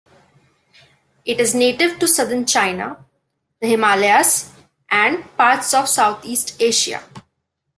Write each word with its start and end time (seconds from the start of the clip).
It 1.25 1.39
is 1.39 1.53
native 1.53 1.99
to 1.99 2.07
southern 2.07 2.47
China, 2.47 3.05
the 3.59 3.67
Himalayas, 3.67 4.51
and 4.89 5.23
parts 5.37 5.75
of 5.75 5.87
Southeast 5.87 6.59
Asia. 6.59 7.03